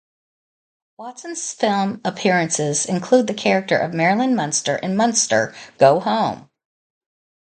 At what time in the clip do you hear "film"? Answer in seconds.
1.53-2.01